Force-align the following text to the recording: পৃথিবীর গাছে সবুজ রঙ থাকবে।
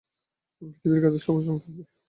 পৃথিবীর 0.61 0.99
গাছে 1.03 1.19
সবুজ 1.25 1.43
রঙ 1.47 1.57
থাকবে। 1.63 1.83